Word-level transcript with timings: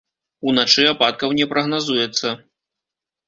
Уначы 0.51 0.85
ападкаў 0.93 1.35
на 1.39 1.45
прагназуецца. 1.51 2.27